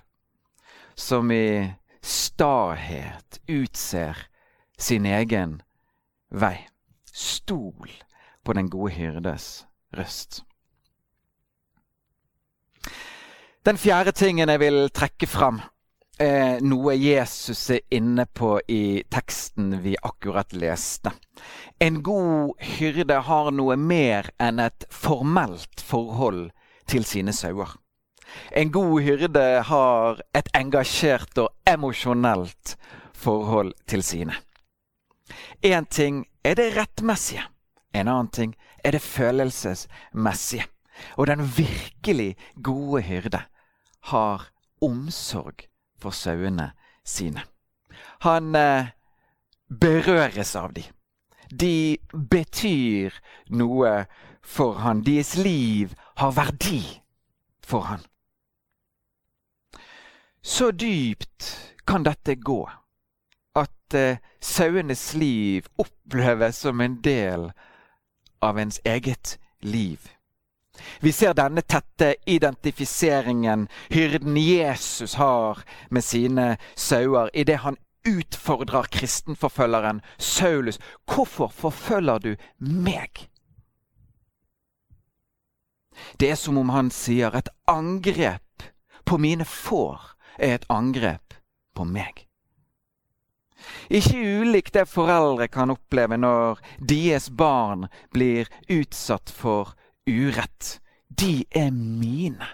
som 0.94 1.30
i 1.34 1.74
stahet 2.02 3.40
utser 3.48 4.28
sin 4.78 5.06
egen 5.06 5.58
vei. 6.30 6.68
Stol 7.04 7.90
på 8.44 8.54
den 8.54 8.70
gode 8.70 8.94
hyrdes 8.94 9.66
røst. 9.96 10.44
Den 13.66 13.76
fjerde 13.76 14.14
tingen 14.14 14.48
jeg 14.48 14.60
vil 14.62 14.86
trekke 14.94 15.26
fram, 15.26 15.58
eh, 16.18 16.58
noe 16.60 16.94
Jesus 16.94 17.70
er 17.70 17.80
inne 17.94 18.26
på 18.26 18.58
i 18.68 19.02
teksten 19.10 19.78
vi 19.82 19.96
akkurat 20.02 20.52
leste. 20.52 21.12
En 21.78 22.02
god 22.02 22.54
hyrde 22.78 23.20
har 23.28 23.50
noe 23.54 23.76
mer 23.76 24.30
enn 24.42 24.60
et 24.62 24.86
formelt 24.90 25.80
forhold 25.80 26.48
til 26.90 27.06
sine 27.06 27.34
sauer. 27.36 27.76
En 28.52 28.72
god 28.72 29.00
hyrde 29.06 29.46
har 29.70 30.20
et 30.36 30.50
engasjert 30.56 31.38
og 31.38 31.54
emosjonelt 31.68 32.74
forhold 33.14 33.72
til 33.86 34.02
sine. 34.02 34.34
Én 35.64 35.86
ting 35.90 36.26
er 36.44 36.58
det 36.58 36.74
rettmessige, 36.76 37.44
en 37.94 38.08
annen 38.08 38.28
ting 38.32 38.54
er 38.84 38.96
det 38.96 39.02
følelsesmessige. 39.02 40.66
Og 41.16 41.26
den 41.26 41.44
virkelig 41.56 42.36
gode 42.62 43.02
hyrde 43.06 43.42
har 44.10 44.48
omsorg 44.82 45.67
for 45.98 46.14
sauene 46.14 46.72
sine. 47.04 47.42
Han 48.26 48.54
eh, 48.54 48.90
berøres 49.68 50.56
av 50.56 50.72
dem. 50.74 50.88
De 51.50 51.98
betyr 52.12 53.14
noe 53.50 53.92
for 54.42 54.80
han. 54.84 55.02
Deres 55.06 55.36
liv 55.36 55.94
har 56.20 56.34
verdi 56.36 56.82
for 57.64 57.88
han. 57.88 58.04
Så 60.42 60.70
dypt 60.70 61.48
kan 61.88 62.04
dette 62.04 62.36
gå 62.36 62.62
at 63.58 63.94
eh, 63.94 64.20
sauenes 64.40 65.14
liv 65.14 65.66
oppleves 65.76 66.62
som 66.64 66.80
en 66.80 67.00
del 67.02 67.50
av 68.44 68.58
ens 68.58 68.80
eget 68.84 69.38
liv. 69.60 70.17
Vi 71.00 71.12
ser 71.12 71.34
denne 71.34 71.62
tette 71.62 72.14
identifiseringen 72.26 73.68
hyrden 73.90 74.36
Jesus 74.36 75.14
har 75.14 75.64
med 75.90 76.04
sine 76.04 76.56
sauer 76.74 77.30
idet 77.34 77.62
han 77.64 77.78
utfordrer 78.08 78.88
kristenforfølgeren 78.92 80.00
Saulus. 80.18 80.78
Hvorfor 81.06 81.48
forfølger 81.48 82.18
du 82.18 82.36
meg? 82.58 83.28
Det 86.20 86.30
er 86.30 86.38
som 86.38 86.58
om 86.58 86.70
han 86.70 86.90
sier 86.94 87.34
et 87.34 87.50
angrep 87.66 88.68
på 89.04 89.18
mine 89.18 89.44
får 89.44 90.14
er 90.38 90.58
et 90.58 90.66
angrep 90.70 91.34
på 91.74 91.84
meg. 91.88 92.24
Ikke 93.90 94.20
ulikt 94.20 94.76
det 94.76 94.86
foreldre 94.88 95.48
kan 95.50 95.72
oppleve 95.74 96.18
når 96.20 96.60
deres 96.78 97.28
barn 97.30 97.88
blir 98.14 98.50
utsatt 98.70 99.32
for 99.34 99.74
urett. 100.08 100.78
De 101.08 101.44
er 101.50 101.70
mine. 101.70 102.48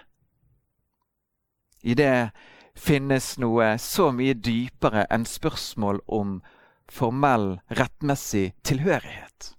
I 1.82 1.94
det 1.94 2.30
finnes 2.74 3.34
noe 3.38 3.74
så 3.78 4.10
mye 4.14 4.34
dypere 4.34 5.04
enn 5.12 5.26
spørsmål 5.28 6.00
om 6.08 6.38
formell, 6.90 7.58
rettmessig 7.70 8.52
tilhørighet. 8.66 9.54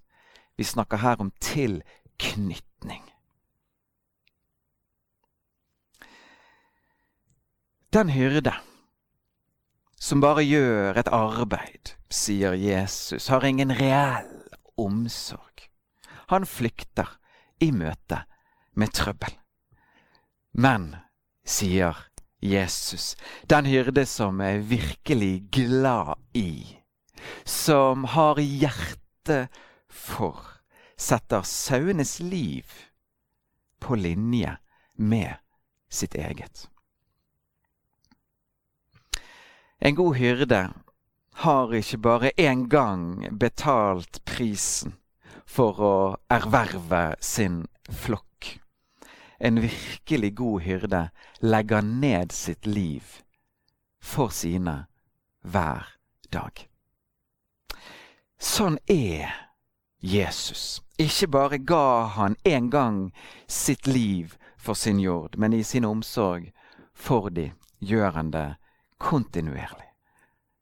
Vi 0.58 0.64
snakker 0.64 1.04
her 1.04 1.22
om 1.22 1.32
tilknytning. 1.44 3.04
Den 7.96 8.10
hyrde 8.12 8.52
som 10.06 10.22
bare 10.22 10.44
gjør 10.44 10.98
et 11.00 11.10
arbeid, 11.16 11.96
sier 12.12 12.54
Jesus, 12.60 13.30
har 13.32 13.46
ingen 13.48 13.72
reell 13.74 14.44
omsorg. 14.78 15.70
Han 16.30 16.46
flykter 16.46 17.16
i 17.66 17.72
møte 17.74 18.22
med 18.76 18.94
trøbbel. 18.96 19.34
Men, 20.56 20.94
sier 21.46 21.98
Jesus, 22.46 23.16
den 23.50 23.66
hyrde 23.66 24.06
som 24.06 24.42
er 24.42 24.62
virkelig 24.70 25.48
glad 25.52 26.16
i, 26.38 26.78
som 27.46 28.06
har 28.14 28.40
hjerte 28.40 29.48
for, 29.90 30.40
setter 30.98 31.44
sauenes 31.48 32.20
liv 32.20 32.70
på 33.82 33.98
linje 34.00 34.58
med 34.96 35.36
sitt 35.90 36.16
eget. 36.16 36.68
En 39.80 39.96
god 39.96 40.16
hyrde 40.16 40.62
har 41.46 41.74
ikke 41.74 41.98
bare 41.98 42.32
én 42.40 42.68
gang 42.72 43.26
betalt 43.40 44.22
prisen 44.26 44.96
for 45.46 45.82
å 45.82 45.96
erverve 46.30 47.16
sin 47.20 47.66
flokk. 47.90 48.60
En 49.40 49.62
virkelig 49.62 50.36
god 50.36 50.62
hyrde 50.62 51.02
legger 51.40 51.82
ned 51.82 52.32
sitt 52.32 52.66
liv 52.66 53.22
for 54.02 54.32
sine 54.34 54.86
hver 55.44 55.88
dag. 56.32 56.66
Sånn 58.40 58.78
er 58.92 59.32
Jesus. 60.00 60.82
Ikke 60.98 61.28
bare 61.28 61.58
ga 61.58 62.06
han 62.16 62.36
en 62.44 62.70
gang 62.70 63.00
sitt 63.48 63.88
liv 63.88 64.38
for 64.58 64.74
sin 64.74 65.00
jord, 65.00 65.38
men 65.38 65.54
i 65.54 65.64
sin 65.64 65.86
omsorg 65.86 66.52
for 66.94 67.30
de 67.30 67.52
gjør 67.80 68.12
han 68.16 68.32
det 68.32 68.56
kontinuerlig. 68.98 69.90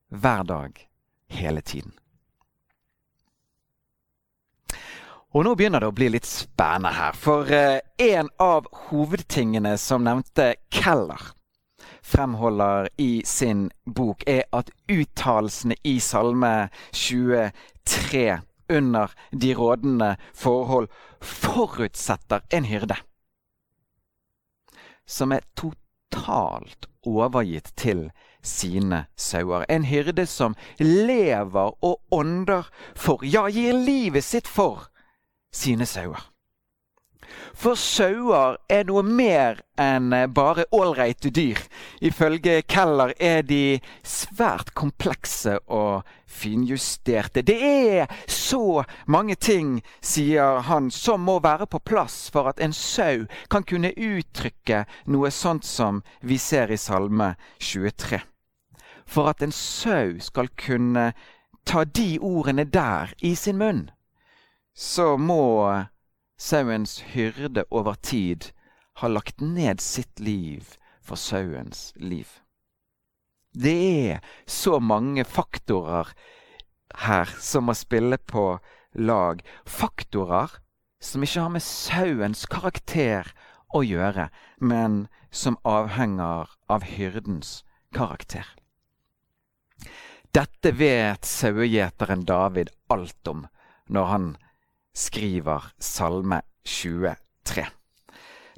Hver 0.10 0.44
dag, 0.44 0.90
hele 1.28 1.62
tiden. 1.62 1.94
Og 5.34 5.46
nå 5.48 5.56
begynner 5.58 5.82
det 5.82 5.90
å 5.90 5.96
bli 5.98 6.12
litt 6.14 6.28
spennende 6.30 6.92
her. 6.94 7.16
For 7.18 7.50
eh, 7.50 7.80
en 8.06 8.30
av 8.42 8.68
hovedtingene 8.90 9.74
som 9.82 10.06
nevnte 10.06 10.54
Keller 10.74 11.32
fremholder 12.04 12.90
i 13.02 13.24
sin 13.26 13.72
bok, 13.86 14.22
er 14.28 14.44
at 14.54 14.70
uttalelsene 14.92 15.78
i 15.88 15.96
Salme 16.04 16.70
23 16.92 18.28
under 18.70 19.16
de 19.32 19.56
rådende 19.58 20.12
forhold 20.38 20.92
forutsetter 21.24 22.44
en 22.52 22.68
hyrde 22.68 23.00
som 25.08 25.34
er 25.36 25.44
totalt 25.60 26.88
overgitt 27.04 27.74
til 27.76 28.06
sine 28.44 29.06
sauer. 29.20 29.66
En 29.70 29.84
hyrde 29.88 30.26
som 30.28 30.56
lever 30.80 31.76
og 31.84 32.00
ånder 32.12 32.70
for, 32.96 33.24
ja, 33.24 33.48
gir 33.52 33.76
livet 33.76 34.24
sitt 34.24 34.48
for 34.48 34.88
sine 35.54 35.86
sauer. 35.86 36.34
For 37.54 37.78
sauer 37.78 38.58
er 38.72 38.88
noe 38.90 39.04
mer 39.06 39.60
enn 39.80 40.10
bare 40.34 40.66
ålreite 40.74 41.30
dyr. 41.34 41.60
Ifølge 42.02 42.62
Keller 42.68 43.14
er 43.22 43.44
de 43.46 43.80
svært 44.02 44.74
komplekse 44.74 45.60
og 45.68 46.10
finjusterte. 46.26 47.44
Det 47.46 47.60
er 47.62 48.12
så 48.28 48.84
mange 49.06 49.36
ting, 49.36 49.82
sier 50.02 50.66
han, 50.68 50.90
som 50.92 51.26
må 51.30 51.40
være 51.46 51.70
på 51.70 51.80
plass 51.80 52.28
for 52.34 52.50
at 52.50 52.60
en 52.60 52.74
sau 52.74 53.28
kan 53.54 53.66
kunne 53.70 53.94
uttrykke 53.94 54.84
noe 55.14 55.32
sånt 55.32 55.66
som 55.66 56.02
vi 56.22 56.42
ser 56.42 56.74
i 56.74 56.82
Salme 56.82 57.36
23. 57.62 58.20
For 59.06 59.30
at 59.30 59.46
en 59.46 59.54
sau 59.54 60.18
skal 60.20 60.50
kunne 60.58 61.12
ta 61.70 61.84
de 61.86 62.18
ordene 62.20 62.66
der 62.66 63.14
i 63.22 63.36
sin 63.38 63.62
munn 63.62 63.92
så 64.74 65.18
må 65.18 65.86
sauens 66.40 67.00
hyrde 67.14 67.66
over 67.70 67.96
tid 68.02 68.50
ha 69.02 69.10
lagt 69.10 69.42
ned 69.42 69.82
sitt 69.82 70.20
liv 70.20 70.76
for 71.02 71.20
sauens 71.20 71.92
liv. 71.96 72.28
Det 73.54 73.78
er 74.10 74.24
så 74.50 74.80
mange 74.82 75.26
faktorer 75.26 76.10
her 77.06 77.30
som 77.40 77.70
må 77.70 77.76
spille 77.78 78.18
på 78.18 78.58
lag. 78.94 79.42
Faktorer 79.66 80.58
som 81.04 81.24
ikke 81.26 81.44
har 81.46 81.54
med 81.54 81.66
sauens 81.66 82.46
karakter 82.50 83.30
å 83.74 83.84
gjøre, 83.86 84.30
men 84.58 85.08
som 85.34 85.58
avhenger 85.66 86.50
av 86.70 86.86
hyrdens 86.88 87.62
karakter. 87.94 88.46
Dette 90.34 90.72
vet 90.74 91.28
sauegjeteren 91.30 92.26
David 92.26 92.72
alt 92.90 93.30
om 93.30 93.46
når 93.94 94.10
han 94.10 94.32
skriver 94.94 95.72
Salme 95.80 96.42
23. 96.66 97.66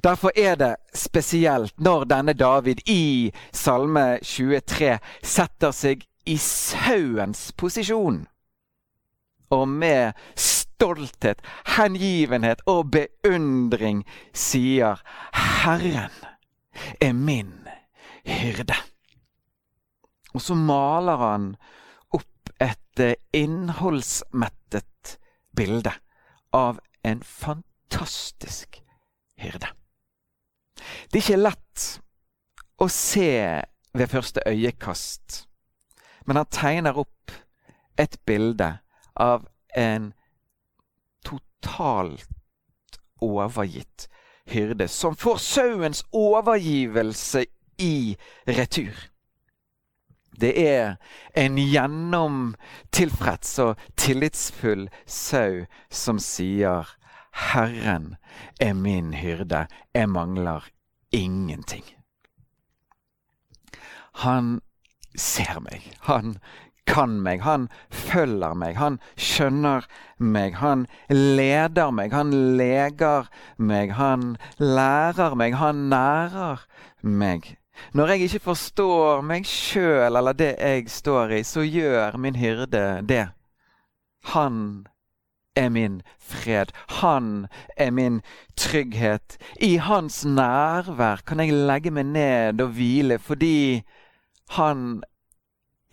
Derfor 0.04 0.30
er 0.36 0.54
det 0.54 0.76
spesielt 0.94 1.80
når 1.80 2.04
denne 2.04 2.32
David 2.32 2.84
i 2.86 3.32
Salme 3.52 4.18
23 4.22 4.98
setter 5.24 5.74
seg 5.74 6.04
i 6.26 6.36
sauens 6.38 7.48
posisjon. 7.56 8.26
Og 9.50 9.68
med 9.68 10.12
stolthet, 10.36 11.42
hengivenhet 11.76 12.62
og 12.66 12.90
beundring 12.94 14.04
sier 14.34 15.02
Herren 15.32 16.14
er 17.00 17.12
min 17.12 17.54
hyrde. 18.26 18.76
Og 20.34 20.42
så 20.44 20.54
maler 20.54 21.22
han 21.22 21.52
opp 22.14 22.50
et 22.60 23.06
innholdsmettet 23.32 25.16
bilde 25.56 25.94
av 26.56 26.80
en 27.04 27.20
fantastisk 27.22 28.80
hyrde. 29.40 29.68
Det 31.12 31.20
er 31.20 31.24
ikke 31.24 31.40
lett 31.40 31.86
å 32.80 32.88
se 32.92 33.30
ved 33.96 34.12
første 34.12 34.44
øyekast. 34.48 35.42
Men 36.26 36.40
han 36.40 36.50
tegner 36.52 36.98
opp 36.98 37.32
et 38.00 38.18
bilde 38.28 38.70
av 39.16 39.46
en 39.76 40.12
totalt 41.24 42.26
overgitt 43.22 44.08
hyrde 44.50 44.88
som 44.88 45.16
får 45.16 45.40
sauens 45.42 46.04
overgivelse 46.12 47.44
i 47.82 48.16
retur. 48.46 48.94
Det 50.40 50.52
er 50.60 50.96
en 51.34 51.56
gjennomtilfreds 51.56 53.58
og 53.64 53.80
tillitsfull 53.96 54.88
sau 55.06 55.64
som 55.90 56.18
sier 56.18 56.96
'Herren 57.36 58.16
er 58.60 58.72
min 58.72 59.14
hyrde, 59.14 59.66
jeg 59.94 60.08
mangler 60.08 60.68
ingenting'. 61.12 61.92
Han 64.24 64.60
ser 65.16 65.60
meg, 65.60 65.92
han 66.00 66.38
kan 66.86 67.20
meg, 67.20 67.42
han 67.42 67.68
følger 67.90 68.54
meg, 68.54 68.78
han 68.78 68.98
skjønner 69.18 69.84
meg, 70.18 70.56
han 70.62 70.86
leder 71.10 71.90
meg, 71.90 72.14
han 72.14 72.32
leger 72.56 73.28
meg, 73.58 73.92
han 73.98 74.36
lærer 74.58 75.34
meg, 75.34 75.58
han 75.60 75.88
nærer 75.90 76.64
meg. 77.02 77.56
Når 77.92 78.12
jeg 78.12 78.26
ikke 78.26 78.44
forstår 78.50 79.22
meg 79.26 79.46
sjøl 79.48 80.16
eller 80.16 80.36
det 80.36 80.54
jeg 80.58 80.90
står 80.90 81.38
i, 81.38 81.42
så 81.42 81.64
gjør 81.64 82.18
min 82.20 82.36
hyrde 82.36 82.84
det. 83.08 83.26
Han 84.32 84.86
er 85.56 85.68
min 85.68 86.02
fred. 86.18 86.72
Han 87.00 87.46
er 87.76 87.90
min 87.90 88.22
trygghet. 88.56 89.38
I 89.60 89.76
hans 89.76 90.24
nærvær 90.24 91.22
kan 91.26 91.40
jeg 91.40 91.52
legge 91.52 91.90
meg 91.90 92.06
ned 92.06 92.60
og 92.60 92.74
hvile 92.76 93.18
fordi 93.18 93.82
han 94.56 95.02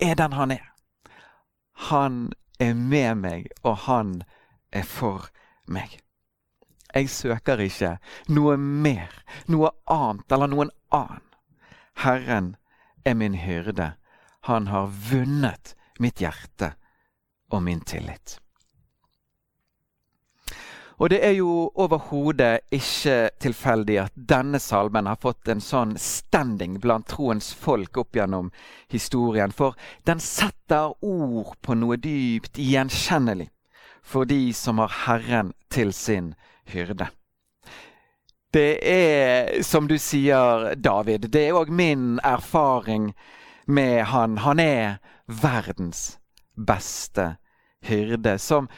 er 0.00 0.14
den 0.14 0.32
han 0.32 0.50
er. 0.50 0.70
Han 1.90 2.32
er 2.60 2.74
med 2.74 3.14
meg, 3.14 3.46
og 3.62 3.76
han 3.76 4.22
er 4.72 4.82
for 4.82 5.28
meg. 5.66 5.98
Jeg 6.94 7.10
søker 7.10 7.58
ikke 7.58 7.96
noe 8.30 8.56
mer, 8.56 9.10
noe 9.50 9.72
annet 9.90 10.32
eller 10.32 10.52
noen 10.52 10.70
annen. 10.94 11.22
Herren 12.02 12.56
er 13.04 13.14
min 13.14 13.34
hyrde. 13.34 13.92
Han 14.48 14.66
har 14.66 14.92
vunnet 15.10 15.74
mitt 15.98 16.20
hjerte 16.20 16.74
og 17.50 17.62
min 17.62 17.80
tillit. 17.80 18.38
Og 21.02 21.10
det 21.10 21.18
er 21.26 21.32
jo 21.34 21.72
overhodet 21.74 22.60
ikke 22.70 23.30
tilfeldig 23.42 23.96
at 24.04 24.14
denne 24.14 24.60
salmen 24.62 25.08
har 25.10 25.18
fått 25.22 25.50
en 25.50 25.62
sånn 25.62 25.96
standing 25.98 26.78
blant 26.82 27.08
troens 27.10 27.50
folk 27.54 27.98
opp 27.98 28.14
gjennom 28.14 28.52
historien. 28.92 29.50
For 29.50 29.74
den 30.06 30.22
setter 30.22 30.94
ord 31.02 31.56
på 31.66 31.74
noe 31.74 31.98
dypt 31.98 32.60
gjenkjennelig 32.62 33.50
for 34.04 34.28
de 34.28 34.52
som 34.54 34.78
har 34.78 34.94
Herren 35.06 35.52
til 35.72 35.92
sin 35.92 36.34
hyrde. 36.70 37.08
Det 38.54 38.78
er, 38.86 39.62
som 39.66 39.88
du 39.90 39.96
sier, 39.98 40.74
David, 40.78 41.26
det 41.34 41.48
er 41.48 41.56
òg 41.58 41.72
min 41.74 42.20
erfaring 42.22 43.08
med 43.66 44.04
han. 44.12 44.36
Han 44.44 44.60
er 44.62 45.00
verdens 45.26 46.20
beste 46.54 47.34
hyrde. 47.88 48.38
som 48.38 48.68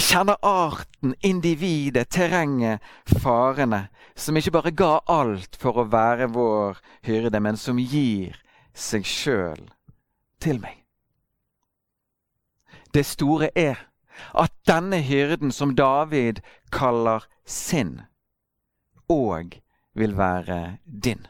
kjenner 0.00 0.36
arten, 0.42 1.14
individet, 1.20 2.08
terrenget, 2.08 2.80
farene. 3.20 3.88
Som 4.16 4.36
ikke 4.36 4.50
bare 4.50 4.72
ga 4.72 5.00
alt 5.06 5.56
for 5.60 5.78
å 5.78 5.88
være 5.90 6.30
vår 6.32 6.80
hyrde, 7.04 7.40
men 7.40 7.56
som 7.56 7.78
gir 7.78 8.40
seg 8.72 9.04
sjøl 9.04 9.68
til 10.40 10.60
meg. 10.64 10.80
Det 12.94 13.04
store 13.04 13.50
er 13.54 13.84
at 14.32 14.52
denne 14.66 15.02
hyrden, 15.02 15.52
som 15.52 15.74
David 15.76 16.40
kaller 16.72 17.26
sin, 17.44 18.00
òg 19.10 19.60
vil 19.94 20.16
være 20.16 20.78
din. 20.84 21.26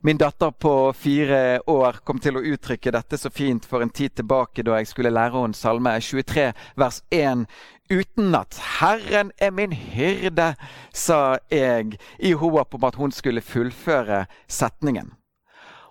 Min 0.00 0.16
datter 0.16 0.50
på 0.50 0.92
fire 0.92 1.60
år 1.66 1.96
kom 2.06 2.20
til 2.22 2.36
å 2.38 2.42
uttrykke 2.44 2.92
dette 2.94 3.18
så 3.18 3.30
fint 3.32 3.64
for 3.66 3.82
en 3.82 3.90
tid 3.90 4.14
tilbake 4.14 4.62
da 4.62 4.76
jeg 4.78 4.90
skulle 4.92 5.10
lære 5.10 5.40
henne 5.40 5.56
Salme 5.56 5.96
23 5.98 6.52
vers 6.78 7.00
1 7.10 7.46
utenat. 7.90 8.60
'Herren 8.78 9.32
er 9.38 9.50
min 9.50 9.72
hyrde', 9.72 10.54
sa 10.92 11.38
jeg 11.50 11.98
i 12.18 12.32
håp 12.32 12.74
om 12.74 12.84
at 12.84 12.94
hun 12.94 13.10
skulle 13.10 13.42
fullføre 13.42 14.26
setningen. 14.46 15.14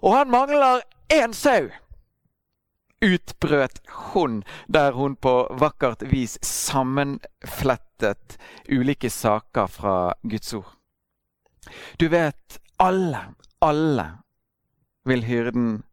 Og 0.01 0.15
han 0.15 0.31
mangler 0.31 0.85
én 1.11 1.33
sau! 1.33 1.67
utbrøt 3.05 3.81
hun, 3.87 4.43
der 4.67 4.91
hun 4.91 5.15
på 5.15 5.47
vakkert 5.59 6.03
vis 6.11 6.39
sammenflettet 7.95 8.39
ulike 8.67 9.09
saker 9.09 9.67
fra 9.67 10.13
Guds 10.23 10.53
ord. 10.53 10.65
Du 11.97 12.07
vet, 12.07 12.59
alle 12.77 13.33
alle 13.59 14.17
vil 15.05 15.23
hyrden 15.23 15.83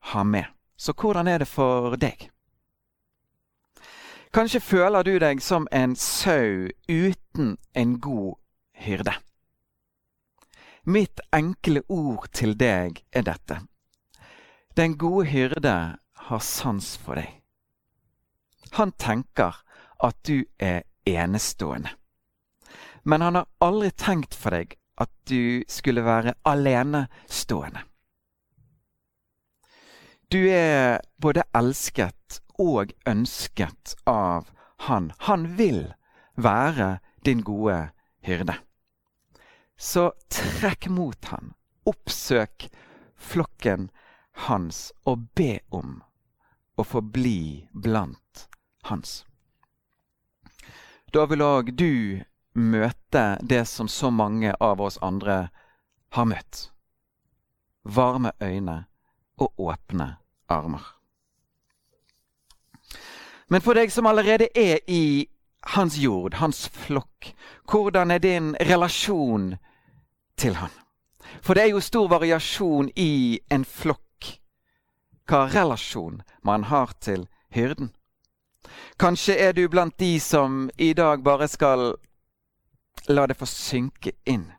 ha 0.00 0.24
med. 0.24 0.46
Så 0.76 0.92
hvordan 0.92 1.28
er 1.28 1.38
det 1.38 1.48
for 1.48 1.96
deg? 1.96 2.30
Kanskje 4.32 4.60
føler 4.60 5.02
du 5.02 5.18
deg 5.18 5.42
som 5.42 5.66
en 5.72 5.96
sau 5.96 6.68
uten 6.88 7.58
en 7.74 8.00
god 8.00 8.36
hyrde. 8.74 9.12
Mitt 10.84 11.20
enkle 11.32 11.82
ord 11.88 12.28
til 12.32 12.54
deg 12.56 13.02
er 13.12 13.22
dette. 13.22 13.60
Den 14.76 14.96
gode 14.98 15.26
hyrde 15.26 15.96
har 16.16 16.38
sans 16.38 16.96
for 16.96 17.14
deg. 17.14 17.42
Han 18.72 18.92
tenker 18.92 19.64
at 20.00 20.16
du 20.26 20.44
er 20.58 20.82
enestående. 21.04 21.90
Men 23.02 23.22
han 23.22 23.34
har 23.34 23.48
aldri 23.58 23.90
tenkt 23.90 24.34
for 24.36 24.54
deg 24.54 24.76
at 25.00 25.12
du 25.30 25.64
skulle 25.68 26.04
være 26.04 26.34
alenestående. 26.44 27.86
Du 30.30 30.46
er 30.52 31.00
både 31.18 31.42
elsket 31.56 32.40
og 32.60 32.92
ønsket 33.08 33.96
av 34.06 34.50
Han. 34.86 35.12
Han 35.18 35.56
vil 35.58 35.92
være 36.36 37.00
din 37.24 37.42
gode 37.44 37.90
hyrde. 38.24 38.54
Så 39.76 40.12
trekk 40.28 40.88
mot 40.88 41.24
han, 41.24 41.52
oppsøk 41.84 42.68
flokken 43.16 43.90
hans 44.46 44.92
og 45.04 45.26
be 45.36 45.58
om 45.68 45.98
å 46.76 46.84
få 46.84 47.00
bli 47.00 47.68
blant 47.72 48.46
hans. 48.88 49.24
Da 51.10 51.26
vil 51.26 51.42
òg 51.42 51.72
du 51.74 52.22
møte 52.54 53.24
det 53.42 53.64
som 53.66 53.88
så 53.88 54.10
mange 54.10 54.52
av 54.60 54.80
oss 54.80 54.98
andre 55.02 55.48
har 56.14 56.26
møtt. 56.30 56.70
Varme 57.82 58.32
øyne 58.42 58.84
og 59.38 59.52
åpne 59.58 60.16
armer. 60.48 60.84
Men 63.50 63.62
for 63.64 63.74
deg 63.74 63.90
som 63.90 64.06
allerede 64.06 64.46
er 64.54 64.78
i 64.86 65.26
hans 65.74 65.98
jord, 65.98 66.34
hans 66.38 66.68
flokk, 66.68 67.32
hvordan 67.66 68.10
er 68.10 68.22
din 68.22 68.54
relasjon 68.60 69.56
til 70.38 70.54
han? 70.54 70.70
For 71.42 71.54
det 71.54 71.64
er 71.64 71.74
jo 71.74 71.82
stor 71.82 72.06
variasjon 72.10 72.90
i 72.96 73.40
en 73.50 73.64
flokk 73.64 74.36
hva 75.30 75.46
relasjon 75.50 76.22
man 76.42 76.64
har 76.70 76.94
til 77.00 77.26
hyrden. 77.54 77.90
Kanskje 79.00 79.36
er 79.38 79.52
du 79.56 79.66
blant 79.68 79.96
de 79.98 80.18
som 80.20 80.70
i 80.78 80.92
dag 80.92 81.22
bare 81.24 81.48
skal 81.48 81.94
La 83.08 83.24
det 83.26 83.38
få 83.38 83.46
synke 83.48 84.12
inn. 84.28 84.50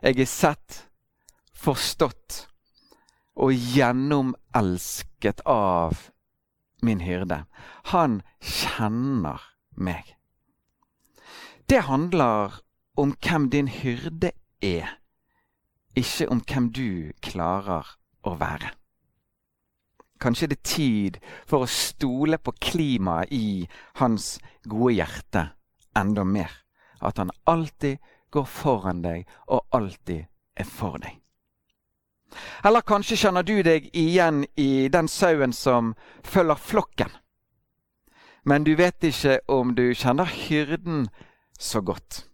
Jeg 0.00 0.20
er 0.22 0.28
sett, 0.30 0.76
forstått 1.56 2.46
og 3.36 3.52
gjennomelsket 3.52 5.42
av 5.50 6.06
min 6.86 7.02
hyrde. 7.04 7.42
Han 7.92 8.20
kjenner 8.40 9.42
meg. 9.74 10.14
Det 11.68 11.82
handler 11.90 12.60
om 12.96 13.16
hvem 13.18 13.50
din 13.50 13.68
hyrde 13.68 14.32
er, 14.62 14.96
ikke 15.96 16.28
om 16.30 16.40
hvem 16.40 16.70
du 16.72 17.12
klarer 17.24 17.96
å 18.22 18.36
være. 18.40 18.72
Kanskje 20.20 20.48
det 20.48 20.58
er 20.58 20.70
tid 20.70 21.18
for 21.46 21.64
å 21.64 21.70
stole 21.70 22.38
på 22.38 22.54
klimaet 22.60 23.32
i 23.32 23.66
hans 24.00 24.36
gode 24.64 24.94
hjerte 24.96 25.48
enda 25.96 26.24
mer 26.24 26.62
at 27.04 27.18
han 27.20 27.30
alltid 27.44 27.98
går 28.32 28.44
foran 28.48 29.02
deg 29.04 29.26
og 29.46 29.66
alltid 29.76 30.26
er 30.56 30.68
for 30.68 30.98
deg. 31.02 31.20
Eller 32.64 32.82
kanskje 32.82 33.18
kjenner 33.20 33.46
du 33.46 33.60
deg 33.62 33.88
igjen 33.96 34.44
i 34.56 34.88
den 34.92 35.08
sauen 35.08 35.52
som 35.52 35.94
følger 36.24 36.58
flokken. 36.58 37.12
Men 38.44 38.64
du 38.64 38.74
vet 38.78 39.04
ikke 39.04 39.38
om 39.50 39.74
du 39.74 39.90
kjenner 39.94 40.30
hyrden 40.30 41.08
så 41.58 41.80
godt. 41.80 42.26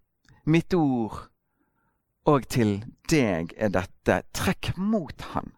Mitt 0.45 0.75
ord 0.75 1.29
òg 2.29 2.47
til 2.51 2.83
deg 3.11 3.55
er 3.57 3.73
dette. 3.73 4.23
Trekk 4.35 4.73
mot 4.77 5.29
han. 5.33 5.53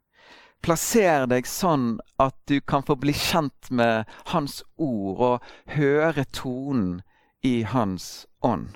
Plasser 0.64 1.26
deg 1.28 1.44
sånn 1.44 1.98
at 2.24 2.36
du 2.48 2.56
kan 2.64 2.80
få 2.88 2.94
bli 2.96 3.12
kjent 3.12 3.68
med 3.68 4.08
hans 4.30 4.62
ord 4.80 5.20
og 5.26 5.50
høre 5.74 6.24
tonen 6.32 7.02
i 7.44 7.66
hans 7.68 8.24
ånd. 8.40 8.70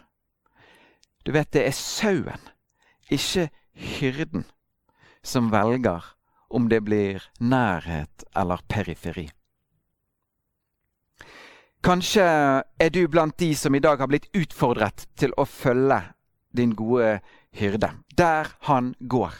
Du 1.24 1.32
vet, 1.32 1.48
det 1.56 1.62
er 1.64 1.72
sauen, 1.72 2.44
ikke 3.08 3.46
hyrden, 3.72 4.44
som 5.24 5.48
velger 5.48 6.12
om 6.52 6.68
det 6.68 6.82
blir 6.84 7.24
nærhet 7.40 8.28
eller 8.36 8.60
periferi. 8.68 9.30
Kanskje 11.80 12.28
er 12.68 12.92
du 12.92 13.06
blant 13.08 13.40
de 13.40 13.54
som 13.56 13.72
i 13.72 13.80
dag 13.80 13.96
har 13.96 14.12
blitt 14.12 14.28
utfordret 14.36 15.08
til 15.16 15.32
å 15.40 15.48
følge 15.48 16.02
din 16.52 16.76
gode 16.76 17.22
hyrde, 17.56 17.94
der 18.12 18.52
han 18.68 18.92
går, 19.00 19.32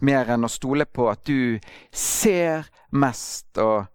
mer 0.00 0.30
enn 0.30 0.46
å 0.46 0.50
stole 0.52 0.86
på 0.86 1.08
at 1.10 1.24
du 1.26 1.58
ser 1.92 2.68
mest 2.90 3.58
og 3.58 3.88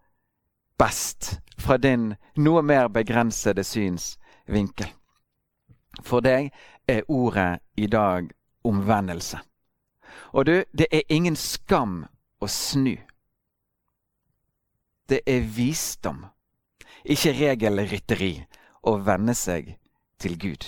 best 0.79 1.37
fra 1.57 1.77
din 1.77 2.11
noe 2.35 2.61
mer 2.65 2.89
begrensede 2.91 3.63
synsvinkel. 3.63 4.89
For 6.01 6.25
deg 6.25 6.51
er 6.89 7.05
ordet 7.07 7.61
i 7.77 7.87
dag 7.87 8.31
omvendelse. 8.63 9.39
Og 10.33 10.45
du, 10.45 10.55
det 10.73 10.87
er 10.91 11.09
ingen 11.13 11.35
skam 11.35 12.03
å 12.41 12.49
snu. 12.49 12.95
Det 15.09 15.21
er 15.27 15.45
visdom, 15.55 16.23
ikke 17.03 17.35
regelrytteri, 17.37 18.33
å 18.83 18.97
venne 18.99 19.35
seg 19.37 19.75
til 20.19 20.37
Gud. 20.39 20.65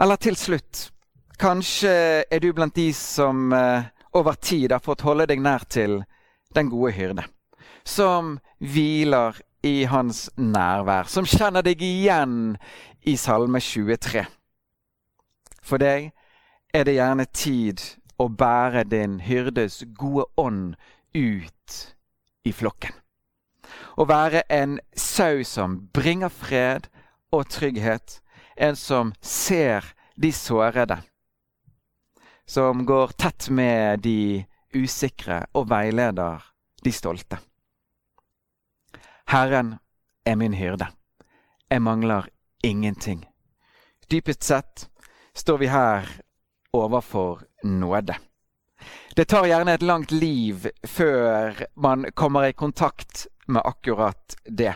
Eller 0.00 0.18
til 0.20 0.36
slutt, 0.36 0.90
kanskje 1.40 1.94
er 2.30 2.42
du 2.42 2.52
blant 2.52 2.74
de 2.76 2.90
som 2.96 3.52
eh, 3.52 3.86
over 4.14 4.36
tid 4.38 4.72
har 4.72 4.82
fått 4.84 5.04
holde 5.06 5.26
deg 5.30 5.42
nær 5.42 5.64
til 5.70 6.02
den 6.54 6.70
gode 6.70 6.92
hyrde, 6.94 7.24
som 7.84 8.38
hviler 8.58 9.40
i 9.64 9.84
hans 9.90 10.28
nærvær, 10.36 11.08
som 11.08 11.26
kjenner 11.26 11.64
deg 11.64 11.82
igjen 11.82 12.56
i 13.08 13.16
Salme 13.18 13.60
23. 13.60 14.24
For 15.64 15.80
deg 15.80 16.12
er 16.74 16.84
det 16.84 16.98
gjerne 16.98 17.26
tid 17.32 17.82
å 18.20 18.28
bære 18.28 18.84
din 18.90 19.18
hyrdes 19.24 19.82
gode 19.98 20.28
ånd 20.38 20.76
ut 21.14 21.80
i 22.44 22.52
flokken. 22.52 22.92
Å 23.96 24.04
være 24.06 24.44
en 24.52 24.78
sau 24.98 25.42
som 25.46 25.78
bringer 25.94 26.30
fred 26.30 26.88
og 27.34 27.48
trygghet. 27.50 28.20
En 28.56 28.76
som 28.78 29.12
ser 29.22 29.86
de 30.20 30.30
sårede. 30.34 31.00
Som 32.46 32.84
går 32.86 33.14
tett 33.16 33.48
med 33.50 34.00
de 34.04 34.44
usikre 34.74 35.44
og 35.54 35.68
veileder 35.70 36.42
de 36.84 36.92
stolte. 36.92 37.38
Herren 39.26 39.78
er 40.26 40.36
min 40.36 40.54
hyrde. 40.54 40.86
Jeg 41.70 41.82
mangler 41.82 42.28
ingenting. 42.62 43.24
Dypest 44.10 44.42
sett 44.42 44.88
står 45.34 45.58
vi 45.58 45.66
her 45.72 46.08
overfor 46.72 47.42
nåde. 47.64 48.16
Det 49.16 49.24
tar 49.24 49.46
gjerne 49.46 49.74
et 49.74 49.82
langt 49.82 50.12
liv 50.12 50.68
før 50.82 51.64
man 51.74 52.04
kommer 52.14 52.48
i 52.48 52.52
kontakt 52.52 53.26
med 53.46 53.62
akkurat 53.64 54.36
det. 54.44 54.74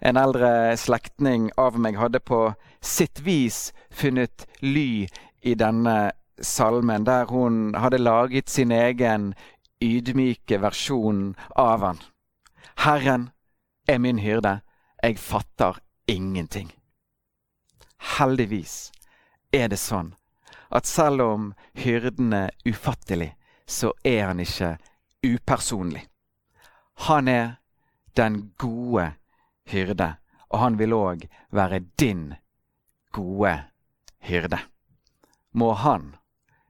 En 0.00 0.16
eldre 0.16 0.76
slektning 0.78 1.50
av 1.58 1.78
meg 1.78 1.98
hadde 1.98 2.20
på 2.22 2.52
sitt 2.80 3.20
vis 3.20 3.72
funnet 3.90 4.46
ly 4.62 5.08
i 5.42 5.54
denne 5.58 6.12
salmen, 6.40 7.04
der 7.04 7.26
hun 7.26 7.74
hadde 7.74 7.98
laget 7.98 8.50
sin 8.50 8.72
egen 8.72 9.34
ydmyke 9.82 10.60
versjon 10.62 11.36
av 11.56 11.84
han. 11.86 12.00
Herren 12.84 13.30
er 13.88 13.98
min 13.98 14.18
hyrde, 14.18 14.60
jeg 15.02 15.18
fatter 15.18 15.80
ingenting. 16.06 16.72
Heldigvis 18.18 18.90
er 19.52 19.68
det 19.68 19.80
sånn 19.80 20.14
at 20.70 20.86
selv 20.86 21.24
om 21.24 21.48
hyrden 21.74 22.32
er 22.32 22.50
ufattelig, 22.68 23.32
så 23.66 23.92
er 24.04 24.28
han 24.28 24.40
ikke 24.40 24.76
upersonlig. 25.24 26.04
Han 27.08 27.28
er 27.28 27.56
den 28.16 28.52
gode 28.58 29.12
hyrde, 29.70 30.14
og 30.48 30.58
han 30.58 30.78
vil 30.78 30.94
òg 30.96 31.24
være 31.54 31.80
din 32.00 32.34
gode 33.12 33.54
hyrde. 34.28 34.58
Må 35.52 35.72
han, 35.72 36.16